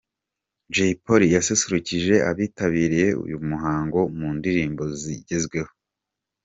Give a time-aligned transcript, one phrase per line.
[0.73, 5.71] Jay Polly yasusurikije abitabiriye uyu muhango mu ndirimboze zigezweho.